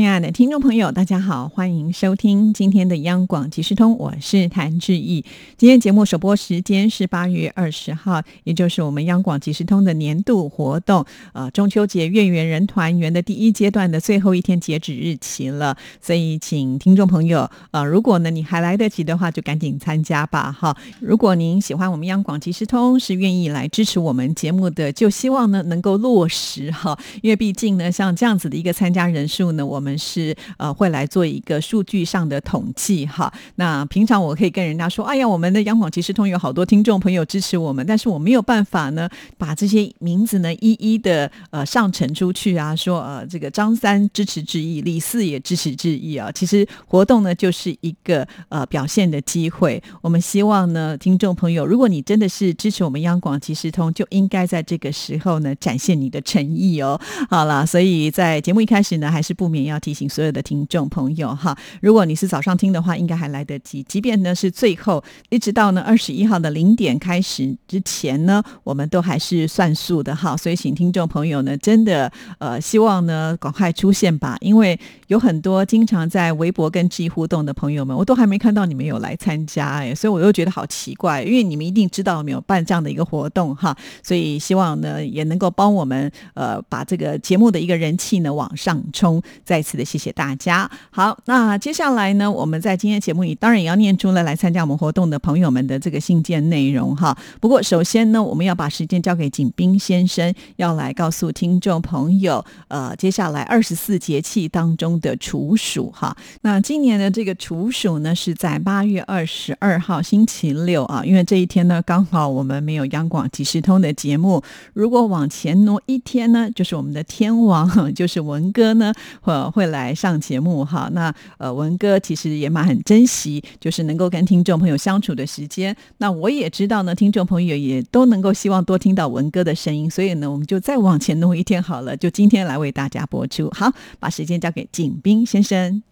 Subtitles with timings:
[0.00, 5.22] 亲爱的听众朋友，大家好，欢迎收听今天的央广即时通，我是谭志毅。
[5.58, 15.76] 今天节目首播时间是八月二十号，也就是我们央广即时通的年度活动，呃，中秋节月圆人团圆的第一阶段的最后一天截止日期了。
[16.00, 20.74] 所以，请听众朋友，呃，如果呢你还来得及的话，就赶紧参加吧，哈。
[21.00, 29.78] 如果您喜欢我们央广即时通，是愿意来支持我们节目的，就希望呢能够落实哈，因为毕竟呢，像这样子的一个参加人数呢，我。
[29.78, 33.32] 们是呃会来做一个数据上的统计哈。
[33.56, 42.74] 那平常我可以跟人家说，哎呀，我们的央广即时通有好多听众朋友支持我们，但是我没有办法呢，把这些名字呢一一的呃上呈出去啊。
[42.74, 46.30] 说呃这个张三支持致意，李四也支持致意啊。
[46.32, 49.80] 其实活动呢就是一个呃表现的机会。
[50.02, 57.00] 我们希望呢，听众朋友，如果你真的是支持我们央广即时通，就应该在这个时候呢展现你的诚意哦。
[57.28, 59.60] 好了，所以在节目一开始呢，还是不免。
[59.70, 63.82] 要提醒所有的听众朋友哈，如果你是早上听的话，应该还来得及。
[63.84, 70.36] 即便呢是最后一直到呢二十一号的零点开始之前呢，我们都还是算数的哈。
[70.36, 83.76] 所以请听众朋友呢，真的呃希望呢赶快出现吧，因为有很多经常在微博跟记互动的朋友们，我都还没看到你们有来参加哎，所以我又觉得好奇怪，因为你们一定知道没有办这样的一个活动哈。
[84.02, 89.22] 所以希望呢也能够帮我们呃把这个节目的一个人气呢往上冲。
[89.44, 90.70] 在再次的谢谢大家。
[90.90, 97.14] 好，那接下来呢，我们在今天节目里当然也要念出了来参加我们活动的朋友们的这个信件内容哈。
[97.42, 106.16] 不过首先呢，我们要把时间交给景斌先生，要来告诉听众朋友，呃，接下来二十四节气当中的处暑哈。
[106.40, 114.42] 那今年的这个处暑呢，是在八月二十二号星期六啊，因为这一天呢，刚好我们没有央广即时通的节目。
[114.72, 125.74] 如果往前挪一天呢，就是我们的天王，就是文哥呢，或会来上节目哈，那呃文哥其实也蛮很珍惜，就是能够跟听众朋友相处的时间。
[125.98, 133.50] 那我也知道呢，听众朋友也都能够希望多听到文哥的声音，所以呢，我们就再往前弄一天好了，就今天来为大家播出。
[133.50, 135.82] 好，把时间交给景斌先生。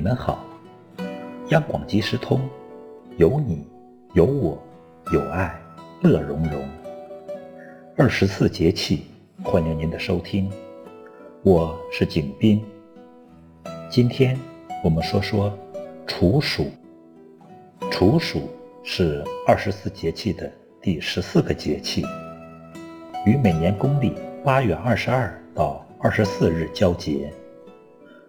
[0.00, 0.42] 你们好！
[1.50, 2.40] 央广即时通，
[3.18, 3.68] 有你
[4.14, 4.58] 有我
[5.12, 5.54] 有爱
[6.00, 6.66] 乐融融。
[7.98, 9.02] 二十四节气，
[9.44, 10.50] 欢迎您的收听，
[11.42, 12.64] 我是景斌。
[13.90, 14.38] 今天
[14.82, 15.52] 我们说说
[16.06, 16.70] 处暑。
[17.90, 18.48] 处暑
[18.82, 20.50] 是二十四节气的
[20.80, 22.06] 第十四个节气，
[23.26, 27.30] 与每年公历八月二十二到二十四日交节。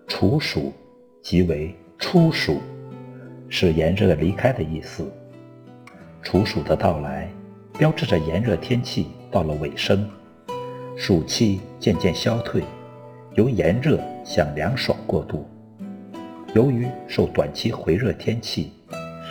[0.06, 0.74] 处暑
[1.22, 2.60] 即为初暑，
[3.48, 5.10] 是炎热离开的意思。
[6.24, 7.30] 处暑的到来，
[7.78, 10.10] 标志着炎热天气到了尾声，
[10.98, 12.64] 暑气渐渐消退，
[13.36, 15.48] 由炎热向凉爽过渡。
[16.56, 18.74] 由于受短期回热天气，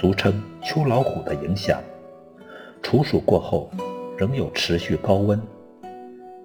[0.00, 1.80] 俗称秋老虎的影响，
[2.82, 3.68] 处暑过后
[4.16, 5.40] 仍有持续高温，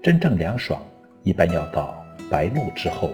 [0.01, 0.81] 真正凉爽
[1.21, 3.11] 一般要到白露之后。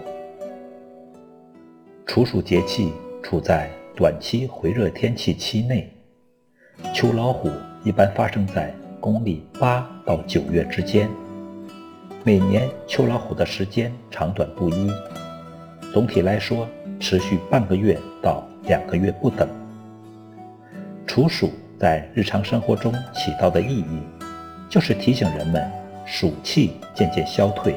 [2.11, 2.91] 处暑节气
[3.23, 5.89] 处在短期回热天气期内，
[6.94, 7.49] 秋老虎
[7.85, 11.09] 一般发生在公历八到九月之间。
[12.25, 14.91] 每年秋老虎的时间长短不一，
[15.94, 16.67] 总体来说
[17.00, 19.47] 持续半个月到两个月不等。
[21.07, 21.50] 处暑
[21.80, 24.01] 在日常生活中起到的意义，
[24.68, 25.65] 就是提醒人们
[26.06, 27.74] 暑气渐渐消退，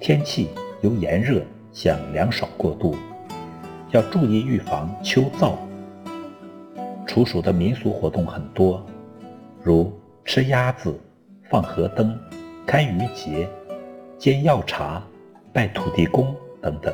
[0.00, 0.48] 天气
[0.80, 2.96] 由炎热向凉爽过渡。
[3.92, 5.54] 要注意预防秋燥。
[7.06, 8.84] 处暑的民俗活动很多，
[9.62, 9.92] 如
[10.24, 10.98] 吃鸭子、
[11.50, 12.18] 放河灯、
[12.66, 13.46] 开鱼节、
[14.18, 15.02] 煎药茶、
[15.52, 16.92] 拜土地公等等。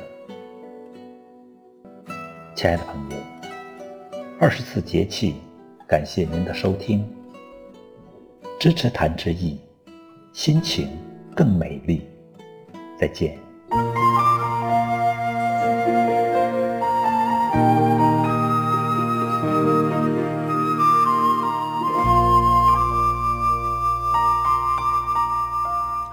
[2.56, 3.16] 亲爱的朋友，
[4.40, 5.36] 二十四节气，
[5.86, 7.08] 感谢您的收听。
[8.58, 9.60] 支持谈之意，
[10.32, 10.88] 心情
[11.36, 12.02] 更美丽。
[12.98, 13.38] 再见。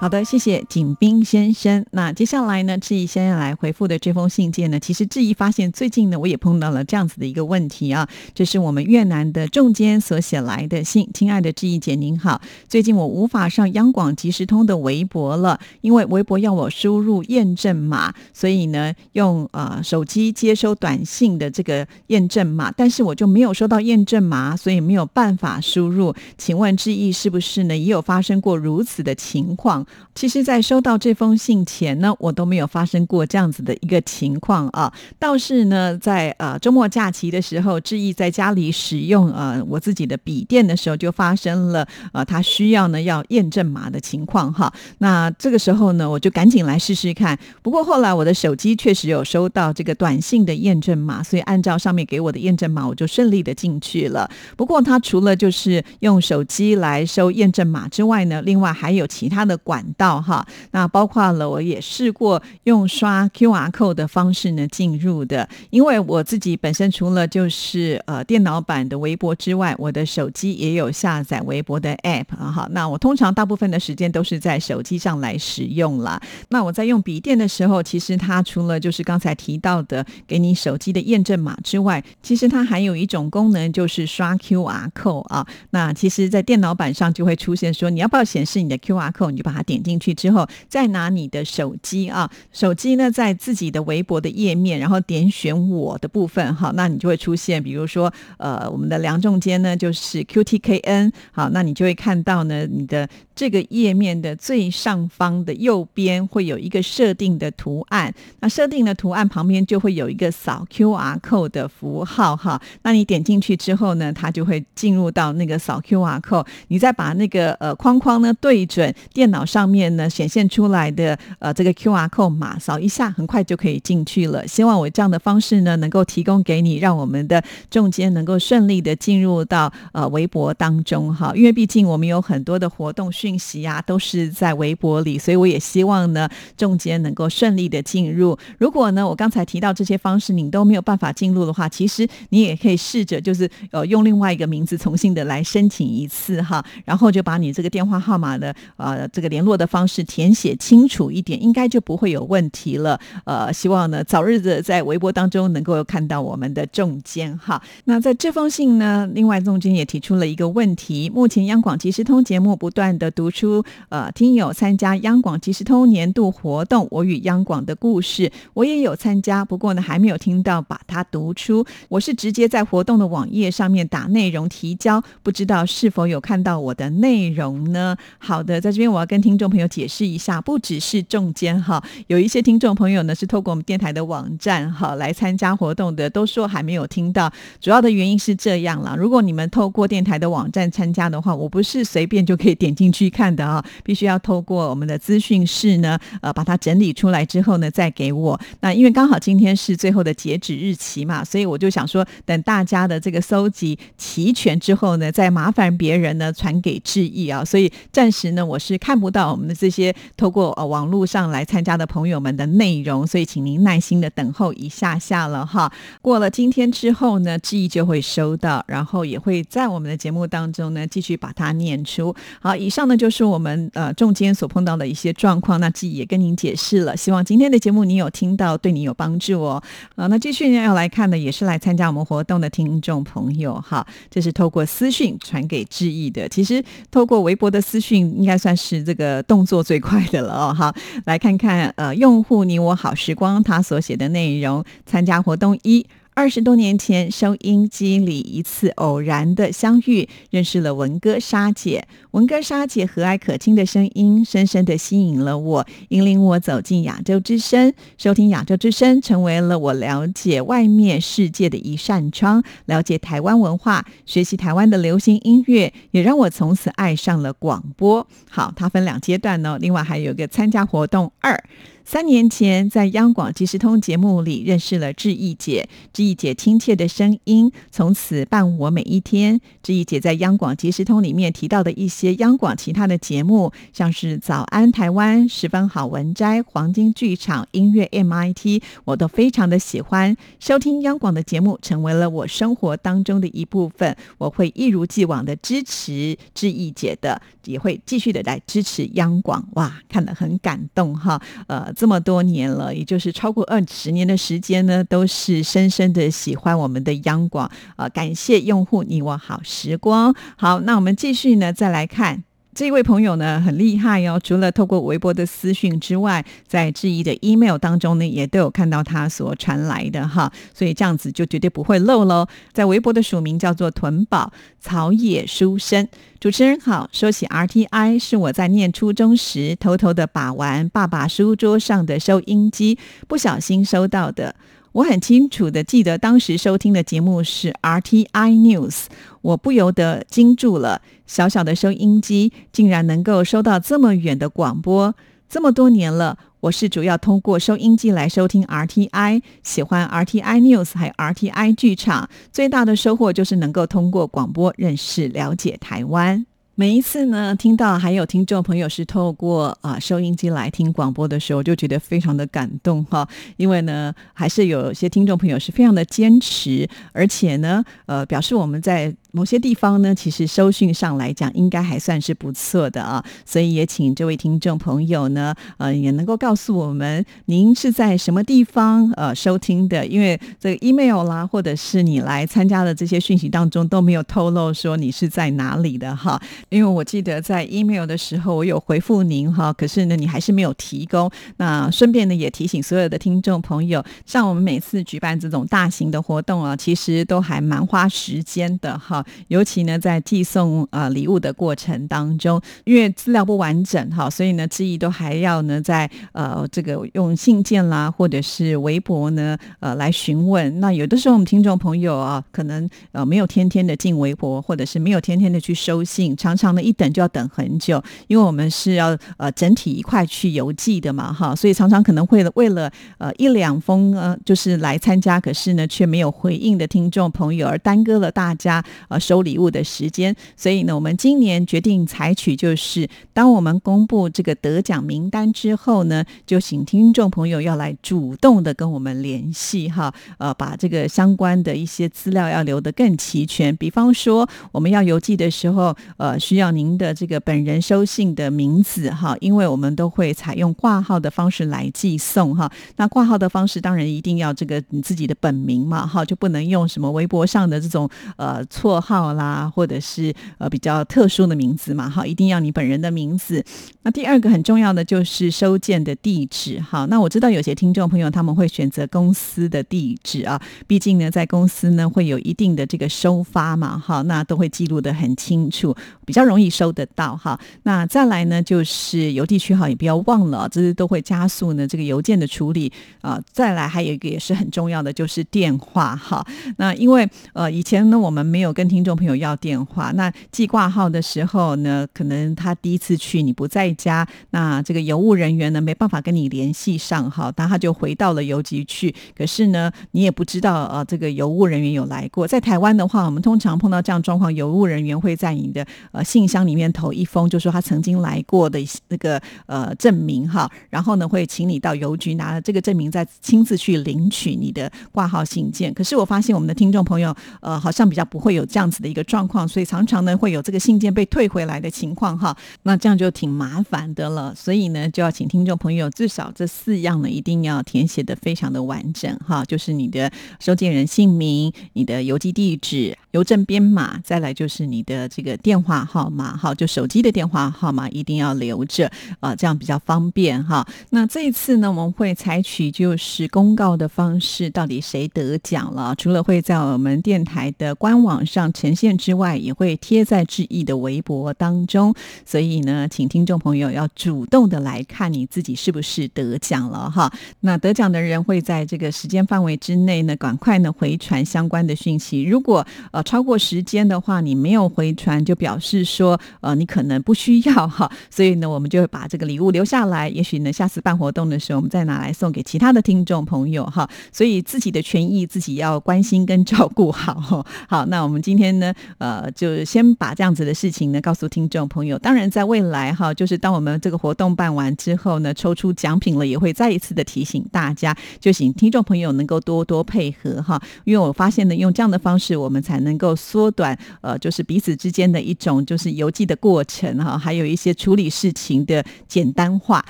[0.06, 1.84] 好的，谢谢景斌先生。
[1.90, 8.08] 那接下来呢，志毅先生来回复的这封信件呢，其实志毅发现最近呢，我也碰到了这样子的一个问题啊。
[8.32, 26.14] 这是我们越南的仲坚所写来的信，亲爱的志毅姐您好，最近我无法上央广即时通的微博了，因为微博要我输入验证码，所以呢，用呃手机接收短信的这个验证码，但是我就没有收到验证码，所以没有办法输入。
[26.38, 29.84] 请问志毅是不是呢，也有发生过如此的情况？
[30.14, 34.90] 其实，在收到这封信前呢，我都没有发生过这样子的一个情况啊。
[35.18, 44.72] 倒是呢，在呃周末假期的时候，志毅在家里使用呃我自己的笔电的时候，就发生了呃他需要呢要验证码的情况哈。
[44.98, 47.38] 那这个时候呢，我就赶紧来试试看。
[47.62, 54.30] 不过后来我的手机确实有收到这个短信的验证码，所以按照上面给我的验证码，我就顺利的进去了。
[54.56, 59.85] 不过他除了就是用手机来收验证码之外呢，另外还有其他的管。
[59.86, 72.68] 管道哈，那包括了我也试过用刷 Q R code 的方式呢进入的，因为我自己本身除了就是呃电脑版的微博之外，我的手机也有下载微博的 App 啊哈。
[72.72, 76.20] 那我通常大部分的时间都是在手机上来使用啦。
[76.48, 85.46] 那我在用笔电的时候，其实它除了就是刚才提到的给你手机的验证码之外，其实它还有一种功能就是刷 Q R code 啊。
[85.70, 89.62] 那其实，在电脑版上就会出现说，你要不要显示你的 Q R code，你就把它。
[89.66, 119.66] 点进去之后，再拿你的手机啊，手机呢在自己的微博的页面，然后点选我的部分，好，那你就会出现，比如说，呃，我们的梁仲坚呢就是 QTKN，好，那你就会看到呢，你的这个页面的最上方的右边会有一个设定的图案，那设定的图案旁边就会有一个扫 QR code 的符号，哈，那你点进去之后呢，它就会进入到那个扫 QR code，你再把那个呃框框呢对准电脑上。
[119.66, 124.46] 面呢显现出来的呃这个 Q R code 码扫一下，很快就可以进去了。
[124.46, 131.32] 希望我这样的方式呢，能够提供给你，让我们的中间能够顺利的进入到呃微博当中哈。
[131.34, 138.38] 因为毕竟我们有很多的活动讯息啊，都是在微博里，所以我也希望呢中间能够顺利的进入。
[138.56, 153.00] 如果呢我刚才提到这些方式你都没有办法进入的话，其实你也可以试着就是呃用另外一个名字重新的来申请一次哈，然后就把你这个电话号码的呃这个联络的方式填写清楚一点，应该就不会有问题了。
[153.24, 157.60] 呃，希望呢早日的在微博当中能够看到我们的中间哈。
[157.86, 171.64] 那在这封信呢，另外中间也提出了一个问题：目前央广即时通节目不断的读出呃听友参加央广即时通年度活动《我与央广的故事》，我也有参加，不过呢还没有听到把它读出。
[171.88, 177.96] 我是直接在活动的网页上面打内容提交，不知道是否有看到我的内容呢？
[178.18, 179.36] 好的，在这边我要跟听。
[179.36, 187.30] 众朋友解释一下，不只是中间哈，有一些听众朋友呢是透过我们电台的网站哈来参加活动的，都说还没有听到。
[187.60, 198.38] 主要的原因是这样了，如果你们透过电台的网站参加的话，我不是随便就可以点进去去看的啊，必须要透过我们的资讯室呢，呃，把它整理出来之后呢，再给我。
[198.60, 207.44] 那因为刚好今天是最后的截止日期嘛，所以我就想说，等大家的这个搜集齐全之后呢，再麻烦别人呢传给志毅啊。
[207.44, 209.30] 所以暂时呢，我是看不到。
[209.30, 215.70] 我们的这些透过呃网络上来参加的朋友们的内容，所以请您耐心的等候一下下了哈。
[216.00, 222.14] 过了今天之后呢，志毅就会收到，然后也会在我们的节目当中呢继续把它念出。
[222.40, 229.62] 好，以上呢就是我们呃中间所碰到的一些状况，那志毅也跟您解释了，希望今天的节目你有听到，对你有帮助哦。
[229.94, 236.28] 啊，那继续呢要来看的也是来参加我们活动的听众朋友哈，这是透过私讯传给志毅的。
[236.28, 239.22] 其实透过微博的私讯应该算是这个。
[239.26, 240.72] 动作最快的了哦，好，
[241.06, 245.84] 来看看呃，用户你我好时光他所写的内容，参加活动一。
[246.16, 251.86] 二十多年前，收音机里一次偶然的相遇，认识了文哥沙姐。
[252.12, 257.70] 文哥沙姐和蔼可亲的声音，深深的吸引了我，引领我走进亚洲之声。
[257.98, 268.08] 收听亚洲之声，成为了我了解外面世界的一扇窗，了解台湾文化，学习台湾的流行音乐，也让我从此爱上了广播。
[268.30, 269.58] 好，它分两阶段呢。
[269.60, 271.44] 另外还有一个参加活动二。
[271.88, 275.68] 三年前，在央广即时通节目里认识了志毅姐。
[275.92, 279.40] 志毅姐亲切的声音，从此伴我每一天。
[279.62, 290.16] 志毅姐在央广即时通里面提到的一些央广其他的节目，像是早安台湾、十分好文摘、黄金剧场、音乐 MIT，我都非常的喜欢。
[290.40, 293.96] 收听央广的节目，成为了我生活当中的一部分。
[294.18, 299.48] 我会一如既往的支持志毅姐的，也会继续的来支持央广。
[299.52, 301.22] 哇，看得很感动哈！
[301.46, 307.50] 呃，这么多年了，也就是超过二十年的时间呢，都是深深的喜欢我们的央广。
[307.76, 310.14] 呃，感谢用户你我好时光。
[310.36, 312.24] 好，那我们继续呢，再来看。
[312.56, 322.26] 这位朋友呢很厉害哦，除了透过微博的私讯之外，在质疑的 email 当中呢，也都有看到他所传来的哈，所以这样子就绝对不会漏喽。
[322.54, 325.86] 在微博的署名叫做屯宝草野书生，
[326.18, 334.34] 主持人好，说起 RTI 是我在念初中时偷偷的把玩爸爸书桌上的收音机，不小心收到的。
[334.76, 338.84] 我很清楚的记得当时收听的节目是 RTI News，
[339.22, 340.82] 我不由得惊住了。
[341.06, 344.94] 小小的收音机竟然能够收到这么远的广播，
[345.30, 356.26] 这么多年了，我是主要通过收音机来收听 RTI，喜欢 RTI News 还有 RTI 剧场，最大的收获就是能够通过广播认识了解台湾。
[356.58, 363.06] 每一次呢，听到还有听众朋友是透过啊收音机来听广播的时候，就觉得非常的感动哈。
[363.36, 368.94] 因为呢，还是有些听众朋友是非常的坚持，而且呢，呃，表示我们在。
[369.16, 386.20] 某些地方呢，其实收讯上来讲，应该还算是不错的啊，所以也请这位听众朋友呢，呃，也能够告诉我们您是在什么地方呃收听的，因为这个 email 啦，或者是你来参加的这些讯息当中都没有透露说你是在哪里的哈，
[386.50, 399.02] 因为我记得在 email 的时候我有回复您哈，可是呢你还是没有提供，那顺便呢也提醒所有的听众朋友，像我们每次举办这种大型的活动啊，其实都还蛮花时间的哈。
[399.28, 410.60] 尤其呢，在寄送呃礼物的过程当中，因为资料不完整哈，所以呢，志毅都还要呢在呃这个用信件啦，或者是微博呢呃来询问。
[410.60, 428.62] 那有的时候我们听众朋友啊，可能呃没有天天的进微博，或者是没有天天的去收信，常常呢一等就要等很久，因为我们是要呃整体一块去邮寄的嘛哈，所以常常可能会为了呃一两封呃就是来参加，可是呢却没有回应的听众朋友而耽搁了大家。
[428.88, 443.54] 呃收礼物的时间，所以呢，我们今年决定采取就是，当我们公布这个得奖名单之后呢，就请听众朋友要来主动的跟我们联系哈，呃，把这个相关的一些资料要留得更齐全。
[443.56, 452.50] 比方说，我们要邮寄的时候，呃，需要您的这个本人收信的名字哈，因为我们都会采用挂号的方式来寄送哈。
[452.76, 458.75] 那挂号的方式当然一定要这个你自己的本名嘛哈，就不能用什么微博上的这种呃错。
[458.80, 463.44] 号啦，或者是呃比较特殊的名字嘛，哈，一定要你本人的名字。
[463.82, 466.86] 那第二个很重要的就是收件的地址，哈。
[466.90, 477.38] 那我知道有些听众朋友他们会选择公司的地址啊，毕竟呢在公司呢会有一定的这个收发嘛，哈，那都会记录的很清楚，比较容易收得到哈。
[477.62, 483.20] 那再来呢就是邮递区号也不要忘了，这是都会加速呢这个邮件的处理啊。
[483.30, 486.26] 再来还有一个也是很重要的就是电话哈。
[486.56, 498.94] 那因为呃以前呢我们没有跟听众朋友要电话，那寄挂号的时候呢，可能他第一次去你不在家，那这个邮务人员呢没办法跟你联系上哈，那他就回到了邮局去。
[499.16, 502.26] 可是呢，你也不知道呃，这个邮务人员有来过。
[502.26, 508.58] 在台湾的话，我们通常碰到这样状况，邮务人员会在你的呃信箱里面投一封，就说他曾经来过的
[508.88, 515.72] 那个呃证明哈，然后呢会请你到邮局拿了这个证明，再亲自去领取你的挂号信件。
[515.72, 518.66] 可是我发现我们的听众朋友呃好像比较不会有这样。
[518.66, 524.34] 子的一个状况，所以常常呢会有这个信件被退回来的情况哈，那这样就挺麻烦的了。
[524.34, 530.10] 所以呢，就要请听众朋友至少这四样呢一定要填写的非常的完整哈，就是你的
[530.40, 540.66] 收件人姓名、你的邮寄地址、邮政编码，再来就是你的这个电话号码哈，就手机的电话号码一定要留着啊，这样比较方便哈。
[540.90, 545.94] 那这一次呢，我们会采取就是公告的方式，到底谁得奖了？
[545.94, 548.45] 除了会在我们电台的官网上。
[548.52, 557.12] 呈现之外，也会贴在志毅的微博当中，所以呢，请听众朋友要主动的来看你自己是不是得奖了哈。
[557.40, 562.22] 那得奖的人会在这个时间范围之内呢，赶快呢回传相关的讯息。
[562.22, 567.90] 如果呃超过时间的话，你没有回传，就表示说呃你可能不需要哈。
[568.10, 573.88] 所以呢，我们就会把这个礼物留下来，也许呢下次办活动的时候，我们再拿来送给其他的听众朋友哈。
[574.12, 577.44] 所以自己的权益自己要关心跟照顾好。
[577.68, 581.98] 好，那我们今今天呢，呃，就先把这样子的事情呢告诉听众朋友。
[581.98, 590.60] 当然，在未来哈，就是当我们这个活动办完之后呢，抽出奖品了，也会再一次的提醒大家，就请听众朋友能够多多配合哈。
[590.84, 599.82] 因为我发现呢，用这样的方式，我们才能够缩短呃，就是彼此之间的一种就是邮寄的过程哈，还有一些处理事情的简单化。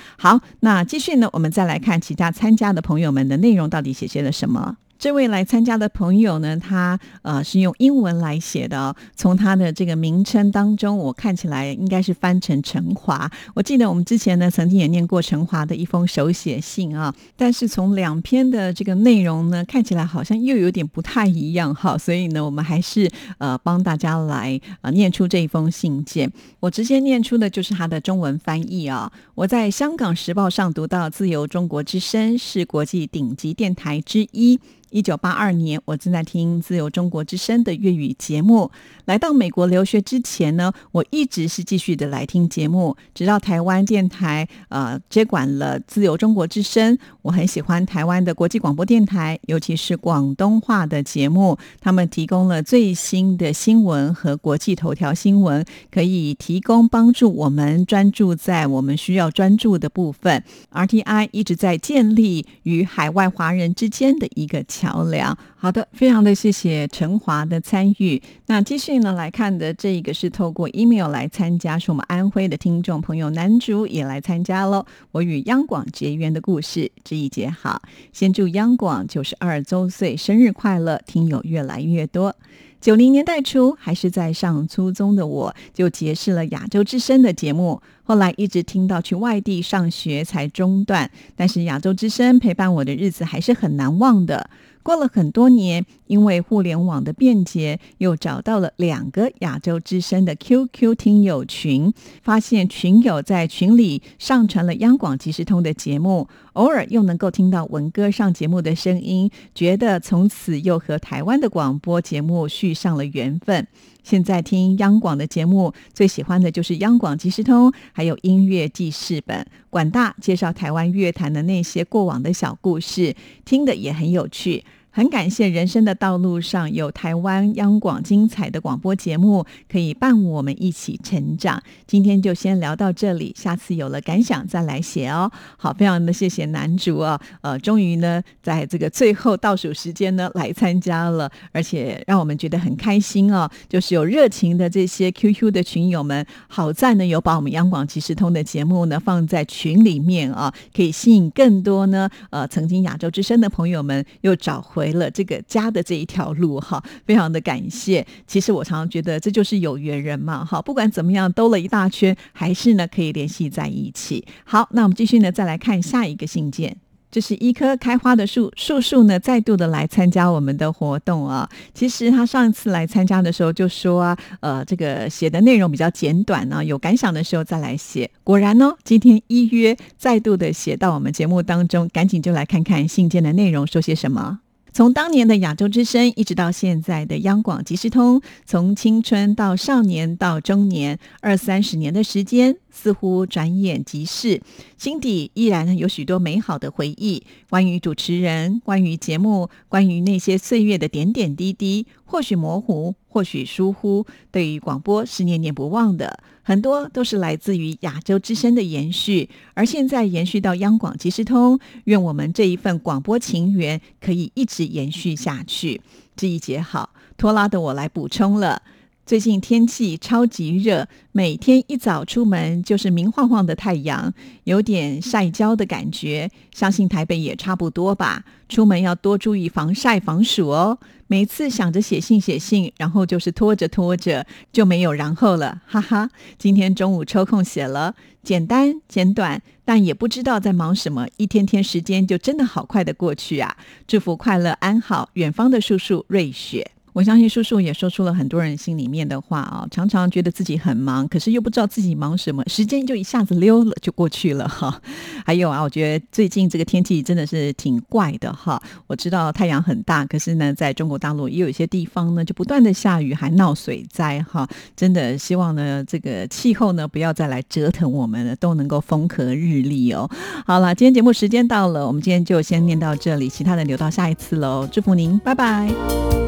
[0.17, 4.76] 好，那继续呢，我们再来看其他参加的朋友们的内容到底写些了什么。
[4.99, 8.95] 这位来参加的朋友呢，他呃是用英文来写的。
[9.15, 13.31] 从他的这个名称当中，我看起来应该是翻成陈华。
[13.55, 17.15] 我记得我们之前呢，曾经也念过陈华的一封手写信啊。
[17.37, 21.97] 但是从两篇的这个内容呢，看起来好像又有点不太一样哈。
[21.99, 26.31] 所以呢，我们还是呃帮大家来呃念出这一封信件。
[26.61, 29.12] 我直接念出的就是他的中文翻译啊。
[29.35, 34.59] 我在香港时报上读到，自由中国之声是国际顶级电台之一。
[34.97, 38.71] 一九八二年，我正在听自由中国之声的粤语节目。
[39.05, 46.97] 来到美国留学之前呢，我一直是继续的来听节目，直到台湾电台呃接管了自由中国之声。
[47.21, 60.43] 我很喜欢台湾的国际广播电台，尤其是广东话的节目，他们提供了最新的新闻和国际头条新闻，可以提供帮助我们专注在我们需要专注的部分。
[60.73, 64.86] RTI 一直在建立与海外华人之间的一个桥。
[64.87, 68.23] 桥梁，好的，非常的谢谢陈华的参与。
[68.47, 74.87] 那继续呢来看的这一个是透过 email 来参加，是我们安徽的听众朋友男主也来参加喽。
[75.11, 82.37] 我与央广结缘的故事这一节好，先祝央广九十二周岁生日快乐，听友越来越多。
[82.81, 87.81] 九零年代初，还是在上初中的我，就结识了亚洲之声的节目。
[88.05, 94.49] 后来一直听到去外地上学才中断，但是亚洲之声陪伴我的日子还是很难忘的。
[94.87, 113.66] 过了很多年，因为互联网的便捷，又找到了两个亚洲之声的 QQ 听友群，发现群友在群里上传了央广即时通的节目，偶尔又能够听到文哥上节目的声音，觉得从此又和台湾的广播节目续上了缘分。
[114.05, 124.63] 现在听央广的节目，最喜欢的就是央广即时通，还有音乐记事本，管大介绍台湾乐坛的那些过往的小故事，听的也很有趣。
[124.97, 131.63] 很感谢人生的道路上有台湾央广精彩的广播节目可以伴我们一起成长。
[131.87, 135.30] 今天就先聊到这里，下次有了感想再来写哦。
[135.59, 143.47] 好，非常的谢谢男主啊，呃，终于呢在这个最后倒数时间呢来参加了，而且让我们觉得很开心哦。
[143.69, 154.86] 就是有热情的这些 QQ 的群友们，好在呢有把我们央广即时通的节目呢放在群里面啊，可以吸引更多呢呃曾经亚洲之声的朋友们又找回。
[154.87, 158.07] 为了这个家的这一条路哈，非常的感谢。
[158.25, 164.25] 其实我常常觉得这就是有缘人嘛哈，不管怎么样兜了一大圈，还是呢可以联系在一起。
[164.45, 166.77] 好，那我们继续呢再来看下一个信件。
[167.11, 171.49] 这是一棵开花的树，树树呢再度的来参加我们的活动啊。
[171.73, 178.09] 其实他上一次来参加的时候就说啊，呃，这个写的内容比较简短呢，有感想的时候再来写。
[178.23, 184.41] 果然呢，今天一约再度的写到我们节目当中，赶紧就来看看信件的内容说些什么。
[184.76, 192.58] 从当年的亚洲之声，一直到现在的央广即时通，从青春到少年到中年，二三十年的时间。
[192.71, 194.43] 似乎转眼即逝，
[194.76, 197.23] 心底依然有许多美好的回忆。
[197.49, 204.05] 关于主持人，关于节目，关于那些岁月的点点滴滴，或许模糊，或许疏忽。
[204.31, 211.59] 对于广播是念念不忘的，很多都是来自于亚洲之声的延续，而现在延续到央广即时通。
[211.85, 215.81] 愿我们这一份广播情缘可以一直延续下去。
[216.15, 218.61] 这一节好，拖拉的我来补充了。
[219.06, 226.28] 最近天气超级热，每天一早出门就是明晃晃的太阳，有点晒焦的感觉。
[226.52, 228.25] 相信台北也差不多吧。
[228.49, 230.80] 出门要多注意防晒防暑哦。
[231.06, 236.10] 每次想着写信写信，然后就是拖着拖着就没有然后了，哈哈。
[236.36, 241.06] 今天中午抽空写了，简单简短，但也不知道在忙什么。
[241.16, 243.56] 一天天时间就真的好快的过去啊！
[243.86, 246.73] 祝福快乐安好，远方的叔叔瑞雪。
[246.97, 254.80] 我相信叔叔也说出了很多人心里面的话啊，常常觉得自己很忙，可是又不知道自己忙什么，时间就一下子溜了就过去了哈。
[255.23, 258.59] 还有啊，我觉得最近这个天气真的是挺怪的哈。
[258.87, 264.49] 我知道太阳很大，可是呢，在中国大陆也有一些地方呢，就不断的下雨，还闹水灾哈。
[264.75, 270.11] 真的希望呢，这个气候呢不要再来折腾我们了，都能够风和日丽哦。
[270.47, 274.67] 好了，今天节目时间到了，我们今天就先念到这里，其他的留到下一次喽。
[274.73, 276.25] 祝福您，拜拜。